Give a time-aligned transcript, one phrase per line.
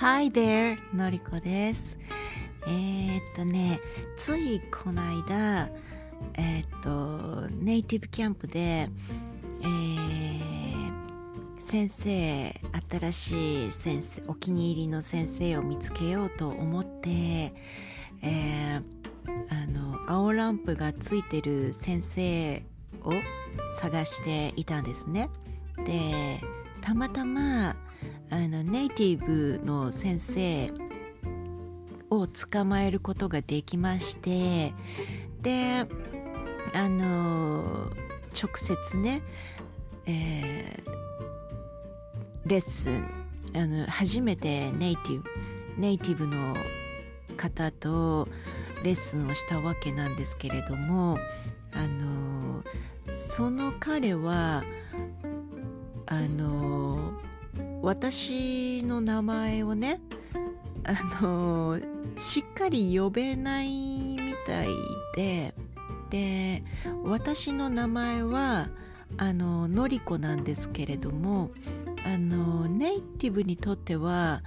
[0.00, 1.98] Hi there のりこです。
[2.66, 3.82] えー、っとね
[4.16, 5.68] ついこの間
[6.38, 10.90] えー、っとネイティブキャンプで、えー、
[11.58, 12.58] 先生
[12.88, 17.52] 新しい先生お気に入りの先生を見つけようと思って、
[18.22, 18.80] え、
[19.50, 22.62] あの青ランプがついてる先生
[23.04, 23.12] を
[23.78, 25.28] 探していたんですね。
[25.84, 26.40] で
[26.80, 27.76] たまたま
[28.30, 30.70] あのネイティブの先生
[32.10, 34.72] を捕まえることができまして
[35.42, 35.86] で
[36.72, 37.90] あの
[38.40, 39.22] 直接ね、
[40.06, 43.08] えー、レッスン
[43.54, 45.30] あの初めてネイティブ
[45.76, 46.54] ネイティブの
[47.36, 48.28] 方と
[48.84, 51.18] レッスンをしたわけなんですけれども
[51.72, 52.62] あの
[53.08, 54.62] その彼は
[56.06, 57.12] あの
[57.82, 60.00] 私の名前をね
[60.84, 61.78] あの
[62.16, 64.68] しっかり呼べないみたい
[65.14, 65.54] で
[66.10, 66.64] で
[67.04, 68.68] 私の名前は
[69.16, 71.50] あののりこなんですけれども
[72.04, 74.42] あのネイティブにとっては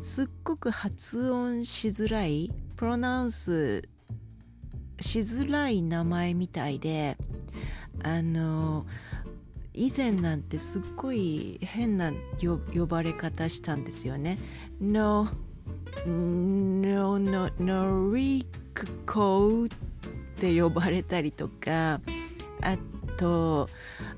[0.00, 3.82] すっごく発音しづらいプロナウンス
[5.00, 7.16] しづらい名前みたいで
[8.02, 8.86] あの
[9.76, 12.10] 以前なんてすっごい変な
[12.42, 14.38] 呼ばれ方したんですよね。
[14.80, 15.28] No,
[16.06, 19.68] no, no, no, リクコっ
[20.40, 22.00] て呼ばれたりとか
[22.62, 22.78] あ
[23.18, 23.68] と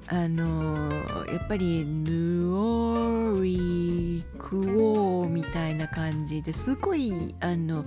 [0.06, 0.92] あの
[1.27, 4.61] やっぱりヌオリク
[4.95, 7.84] オみたいな感じですごいあの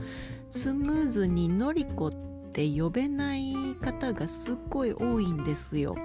[0.49, 2.11] スムーズにノリコっ
[2.51, 5.95] て呼べない方がすっごい多いんですよ。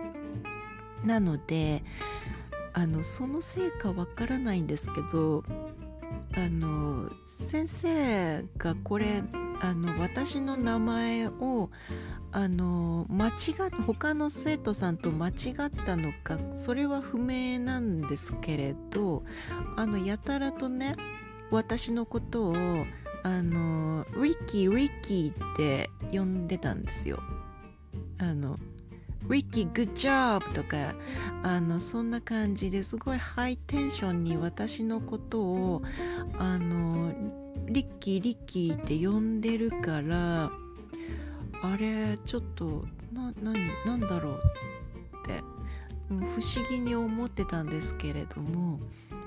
[1.04, 1.82] なので
[2.72, 5.44] あのそのせいかわからないんですけど
[6.34, 9.22] あの先生がこれ
[9.60, 11.70] あの私の名前を
[12.32, 13.32] あの間違
[13.86, 15.32] 他の生徒さんと間違
[15.66, 19.24] ったのかそれは不明なんですけれど
[19.76, 20.94] あのやたらとね
[21.50, 22.54] 私のことを
[23.22, 27.20] あのリッキーリッキーって呼んでたんですよ。
[28.18, 28.58] あの
[29.34, 30.94] リッキー、グッジョブとか
[31.42, 35.82] あのそんな感じですごいハイテンションに私のことを
[36.38, 37.12] あの
[37.66, 40.50] リッキーリッキーって呼んでるから
[41.62, 43.54] あれちょっとな何
[43.84, 44.42] なんだろう
[45.22, 45.42] って、
[46.08, 48.78] 不思議に思ってたんですけれども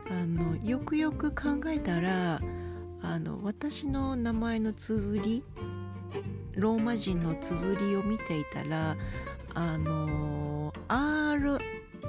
[0.09, 2.39] あのよくよく考えたら
[3.01, 5.43] あの私の名前の綴り
[6.53, 8.97] ローマ人の綴りを見ていたら
[9.53, 11.59] あの R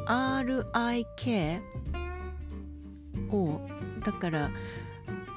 [0.06, 1.60] RIK
[3.30, 3.60] を
[4.04, 4.50] だから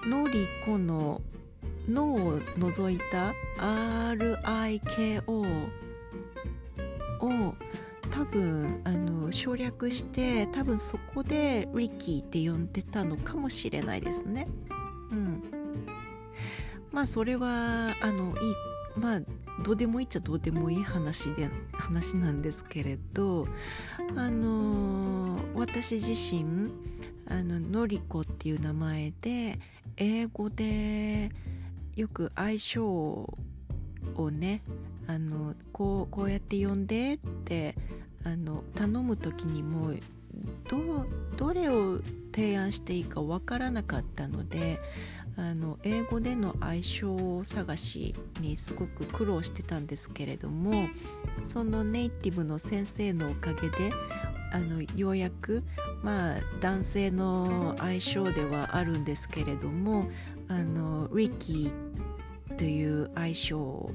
[0.06, 1.22] のりこの
[1.88, 5.32] 「の」を除いた RIKO
[7.20, 7.56] を
[8.12, 14.48] 多分あの省略して多分そこでリッキーって呼んでたのかもしれないですね。
[15.12, 15.44] うん、
[16.92, 18.56] まあそれはあのいい
[19.00, 19.22] まあ
[19.62, 23.48] どうでもいいっちゃどうでもいい話で話なんですけれど
[24.16, 26.72] あの私自身
[27.28, 29.60] あののりこっていう名前で
[29.98, 31.32] 英語で
[31.96, 33.38] よく相性を
[34.32, 34.62] ね
[35.08, 37.76] あのこうこうやって呼んでって
[38.26, 39.94] あの頼む時にも
[40.68, 41.06] ど
[41.38, 42.00] どれを
[42.34, 44.80] 提案していいかわからなかったので
[45.36, 50.88] あの英語での相性探しにすごく苦労してたんですけれども
[51.42, 53.92] そのネイティブの先生のおかげで
[54.52, 55.64] あのようやく
[56.04, 60.06] まあ男性の相性ではあるんですけれども
[60.48, 63.92] あのリッキーという相性を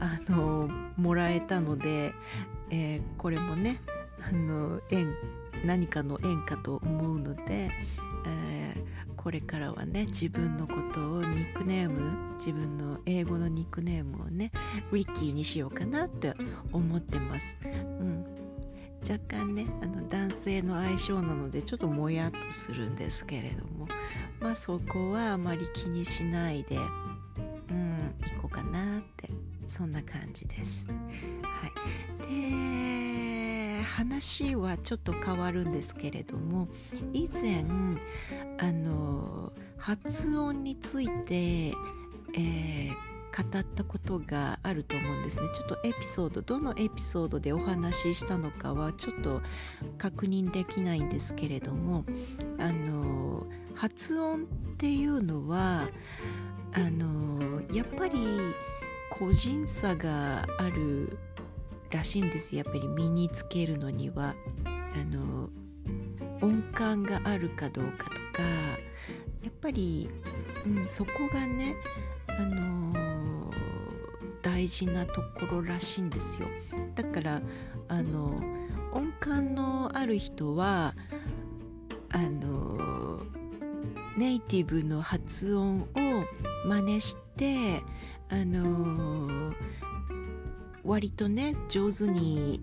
[0.00, 2.12] あのもらえたので、
[2.70, 3.80] えー、これもね
[4.20, 5.14] あの縁
[5.64, 7.70] 何かの縁かと思うので、
[8.26, 14.52] えー、これからはね自分のことをニックネーム自分の英語のニックネームをね
[14.92, 16.34] リッキーにしようかなって
[16.72, 17.58] 思ってます。
[17.64, 17.68] う
[18.04, 18.26] ん
[19.00, 23.86] 若干ねあの男性の相性なのでちょっともやっとするんですけれども
[24.40, 26.78] まあそこはあまり気にしないで
[27.70, 29.28] うん行こうかなって
[29.66, 30.88] そんな感じです。
[30.88, 30.94] は
[32.26, 33.43] い、で
[33.82, 36.68] 話はちょっと変わるんですけれども
[37.12, 37.64] 以前
[38.58, 41.74] あの発音について、
[42.34, 42.92] えー、
[43.52, 45.48] 語ったことがあると思うんですね。
[45.54, 49.42] ちょっとエピソードどのエピソードでお話ししたのかはちょっと
[49.98, 52.04] 確認できないんですけれども
[52.58, 54.46] あの発音っ
[54.78, 55.88] ていうのは
[56.72, 58.18] あのやっぱり
[59.10, 61.18] 個人差がある
[61.94, 64.34] らしいんですやっぱり身につけるのには。
[64.94, 65.50] あの
[66.40, 68.42] 音感があるかどうかとか
[69.42, 70.08] やっぱり、
[70.64, 71.74] うん、そこがね
[72.28, 73.52] あの
[74.40, 76.48] 大事なところらしいんですよ。
[76.94, 77.42] だから
[77.88, 78.40] あの
[78.92, 80.94] 音感のある人は
[82.10, 83.22] あの
[84.16, 85.86] ネイティブの発音を
[86.66, 87.82] 真似して
[88.28, 89.52] あの
[90.84, 92.60] 割とね上手に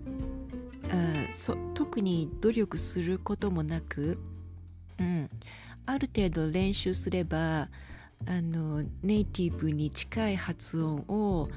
[0.90, 4.18] あそ特に努力することもなく、
[4.98, 5.30] うん、
[5.86, 7.68] ある程度練習すれば
[8.26, 11.48] あのネイティブに近い発音を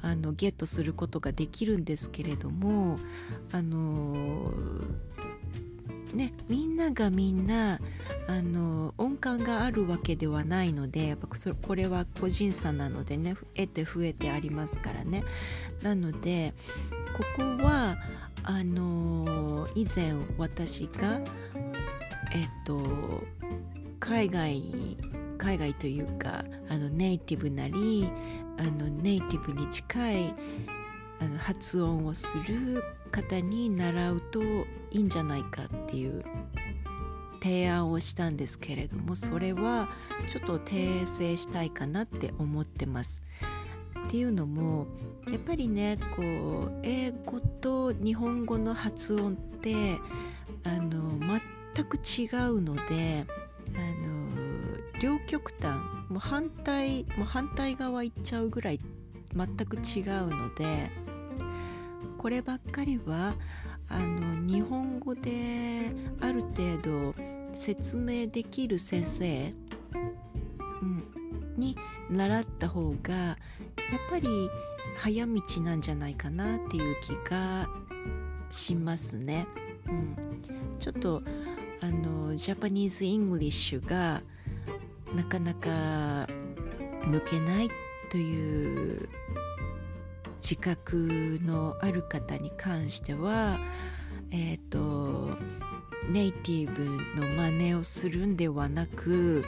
[0.00, 2.98] あのゲットすることができるんですけれども
[3.52, 4.50] あの
[6.14, 7.80] ねみんながみんな
[8.26, 11.28] あの音感があるわけではないのでやっぱ
[11.62, 15.24] これは個人差なのでね得て増えてありますからね。
[15.82, 16.54] なので
[17.16, 17.96] ここは
[18.44, 21.20] あの以前私が
[22.32, 23.22] えっと
[24.00, 24.62] 海外
[25.38, 28.08] 海外というかあのネイティブなり
[28.58, 30.34] あのネイティブに近い
[31.20, 32.82] あの発音をする
[33.14, 34.64] 方に習うとい
[34.94, 36.24] いんじゃないかっていう
[37.40, 39.88] 提案をしたんですけれどもそれは
[40.32, 43.22] ちょっと訂正したいかなって思ってます。
[44.06, 44.86] っていうのも
[45.30, 49.74] やっぱりねこう英語と日本語の発音って
[50.64, 51.18] あの
[51.74, 53.24] 全く違うので
[53.76, 55.78] あの両極端
[56.08, 58.80] もう反対もう反対側行っちゃうぐらい
[59.34, 61.03] 全く違うので
[62.24, 63.34] こればっかりは
[63.86, 65.92] あの日本語で
[66.22, 67.14] ある程度
[67.52, 69.52] 説明できる先生、
[70.80, 71.04] うん、
[71.58, 71.76] に
[72.08, 73.36] 習った方がやっ
[74.08, 74.48] ぱり
[74.96, 77.68] 早道なんじゃないかなっていう気が
[78.48, 79.46] しますね。
[79.86, 80.16] うん、
[80.78, 81.22] ちょっと
[81.82, 84.22] あの Japanese English が
[85.14, 85.68] なかなか
[87.02, 87.68] 抜けない
[88.10, 89.10] という
[90.44, 93.58] 自覚のある方に関しては
[94.30, 95.30] え、ー、と
[96.10, 96.84] ネイティブ
[97.18, 99.42] の真似をするんではなく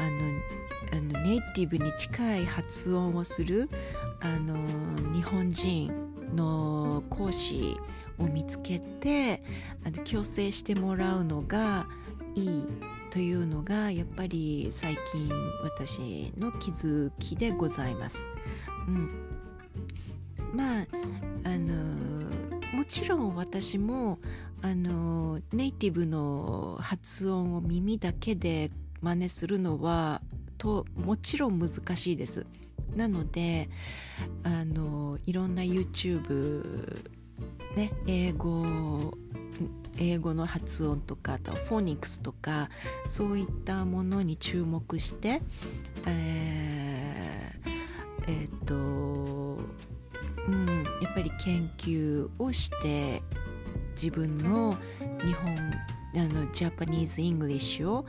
[0.00, 3.70] あのネイティブに近い発音をする
[4.20, 4.56] あの
[5.14, 5.92] 日本人
[6.34, 7.76] の講師
[8.18, 9.44] を見つけて
[9.84, 11.86] あの強制してもらうのが
[12.34, 12.68] いい
[13.10, 15.30] というのがやっぱり最近
[15.62, 18.26] 私の気づきでございます。
[18.88, 19.31] うん、
[20.52, 20.86] まあ
[21.44, 21.74] あの
[22.72, 24.18] もちろん私も
[24.62, 28.70] あのネイティブの発音を耳だけで
[29.00, 30.22] 真似するのは
[30.58, 32.46] ともちろん難しいです。
[32.94, 33.68] なので
[34.44, 37.02] あのいろんな YouTube
[37.74, 39.14] ね英語
[39.96, 42.70] 英語の発音とかあとフォニックスとか
[43.06, 45.42] そういったものに注目して、
[46.06, 47.82] えー、
[48.26, 49.41] えー、っと、
[50.48, 50.66] うん、
[51.02, 53.22] やっぱり研究をして
[53.94, 54.76] 自分の
[55.24, 55.56] 日本
[56.14, 58.06] あの Japanese English を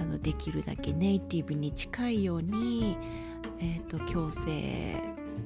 [0.00, 2.96] あのできるだけネイティブに近いように、
[3.60, 4.96] えーと、と矯正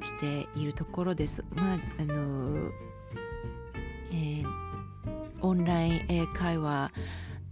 [0.00, 1.44] しているところです。
[1.54, 2.70] まああの
[4.12, 4.70] えー
[5.42, 6.92] オンライン英会話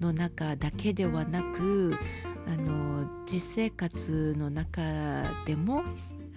[0.00, 1.97] の中だけではなく
[2.47, 4.80] あの実生活の中
[5.47, 5.82] でも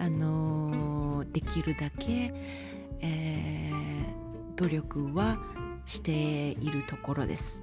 [0.02, 2.34] あのできるだけ、
[3.00, 5.38] えー、努力は
[5.84, 7.62] しているところです。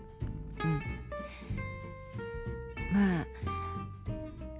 [0.63, 0.81] うん、
[2.93, 3.27] まあ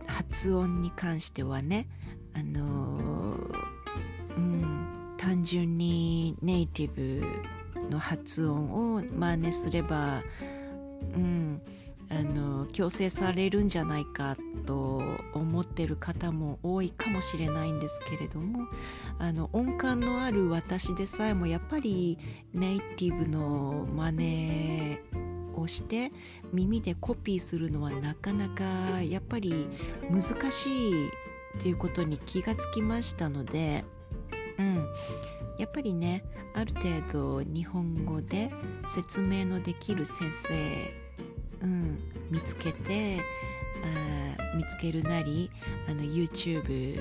[0.08, 1.88] 発音に関してはね
[2.34, 3.40] あの、
[4.36, 7.26] うん、単純にネイティブ
[7.90, 10.22] の発音を真似すれば、
[11.16, 11.62] うん、
[12.12, 14.36] あの強制されるんじゃないか
[14.66, 15.02] と
[15.34, 18.68] 思ってる方も多いかもしれないんですけれども
[19.20, 22.18] あの音感のある私でさえもやっぱり
[22.54, 25.00] ネイティブの真似
[25.56, 26.12] をして
[26.52, 28.64] 耳でコピーするのはなかなか
[29.04, 29.68] やっぱり
[30.10, 31.12] 難しいっ
[31.62, 33.84] ていうことに気がつきましたので、
[34.58, 34.76] うん、
[35.58, 36.24] やっぱりね
[36.56, 38.52] ある程度日本語で
[38.88, 41.09] 説明のできる先生、
[41.62, 42.00] うん、
[42.30, 45.50] 見つけてあ見つけるなり
[45.88, 47.00] あの YouTube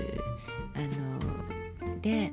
[0.75, 2.33] あので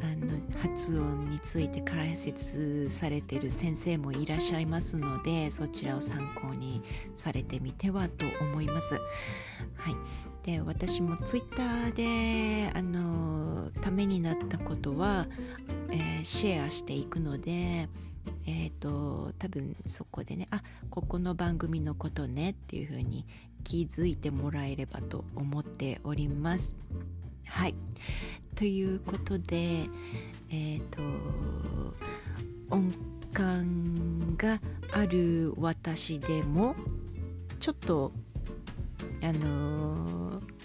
[0.00, 6.82] あの発音について解説されてる先生もいらっしゃいますのでそちらを参考に
[7.14, 8.94] されてみてはと思います。
[8.94, 9.94] はい、
[10.44, 15.28] で私もツイッターであのためになったことは、
[15.90, 17.88] えー、シェアしていくので
[18.46, 23.26] えーと、多分そこでねあここの番組のことねっていう風に
[23.64, 26.76] 気づいてもらえればと思っております。
[27.46, 27.74] はい
[28.54, 29.56] ということで
[30.50, 31.02] えっ、ー、と
[32.70, 32.92] 音
[33.32, 34.60] 感が
[34.92, 36.74] ある私でも
[37.60, 38.12] ちょっと
[39.22, 40.61] あのー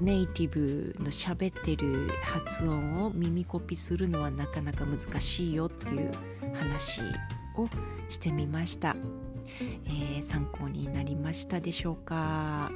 [0.00, 6.12] ネイティブの喋ってる発音を耳コピするのはなかなか難しいよっていう
[6.54, 7.00] 話
[7.56, 7.68] を
[8.08, 8.96] してみました、
[9.86, 12.70] えー、参考になりましたでしょうか？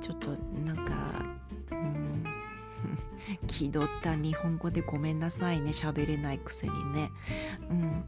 [0.00, 0.30] ちょっと
[0.64, 1.24] なんか
[1.70, 2.24] うん
[3.46, 5.70] 気取った日本語でごめんなさいね。
[5.70, 7.10] 喋れないくせにね。
[7.70, 8.04] うん。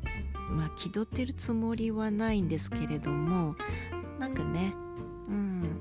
[0.56, 3.54] まあ気取ってるつもりはないんですけれども
[4.18, 4.74] なんかね
[5.28, 5.77] うん。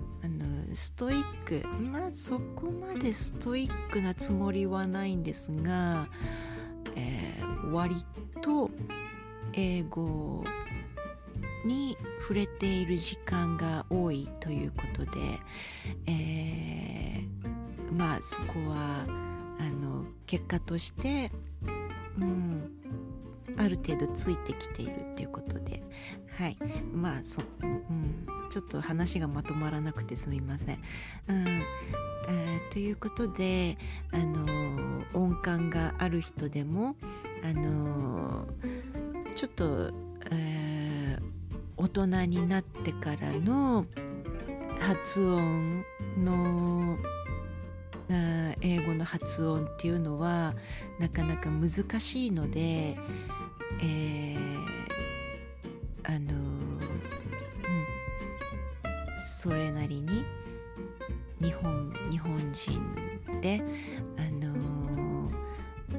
[0.77, 1.67] ストイック。
[1.67, 6.07] まあそこまでストイックなつもりはないんですが、
[6.96, 7.96] えー、割
[8.43, 8.69] と
[9.53, 10.46] 英語
[11.65, 15.12] に触れている時間が多いということで、
[16.05, 19.03] えー、まあそこは
[19.60, 21.31] あの結果として、
[22.19, 22.72] うん、
[23.57, 25.66] ある程度ついてきているっていうことで
[26.37, 26.57] はい。
[26.93, 30.79] まあそ、うん、ちょっと話がまとまらなくてすみません。
[31.27, 31.47] うん。
[32.29, 33.77] えー、ということで、
[34.11, 36.95] あのー、音感がある人でも、
[37.43, 39.91] あのー、ちょっと、
[40.31, 41.17] え
[41.77, 43.85] 大人になってからの
[44.79, 45.85] 発音
[46.17, 46.97] の
[48.61, 50.55] 英語の発音っていうのは
[50.99, 52.97] なかなか難しいので、
[53.81, 54.65] えー、
[56.07, 56.79] あの、うん、
[59.39, 60.23] それなりに
[61.41, 63.61] 日本日本人で、
[64.17, 65.29] あの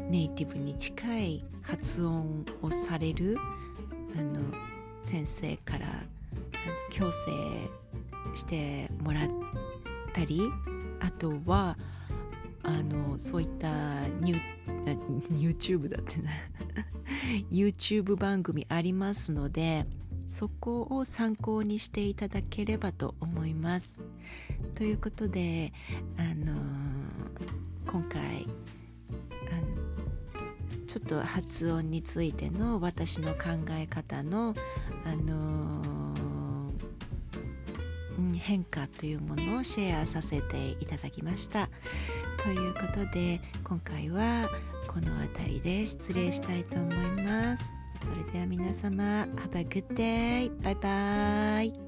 [0.08, 3.36] ネイティブに近い発音をされる
[4.16, 4.40] あの
[5.02, 5.86] 先生から
[6.90, 7.18] 強制
[8.34, 9.28] してもらっ
[10.14, 10.40] たり
[11.00, 11.76] あとは
[12.62, 13.68] あのそういった
[14.20, 14.40] ニュ
[15.30, 16.30] YouTube だってな。
[17.50, 19.86] YouTube 番組ありますので
[20.28, 24.00] そこを参考にしていただければと思います。
[24.76, 25.72] ということで、
[26.18, 26.60] あのー、
[27.90, 28.46] 今回
[29.50, 34.54] あのちょっと発音についての私の考え方の、
[35.04, 41.70] あのー、変化というものをシェアさせていただきました。
[42.42, 44.48] ということで今回は
[44.86, 47.77] この辺りで失礼したいと思います。
[48.02, 50.50] それでは皆様 Have a good day!
[50.62, 51.87] バイバイ